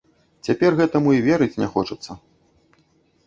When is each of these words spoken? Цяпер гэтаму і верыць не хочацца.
Цяпер 0.47 0.71
гэтаму 0.79 1.09
і 1.17 1.21
верыць 1.27 1.59
не 1.63 1.67
хочацца. 1.73 2.11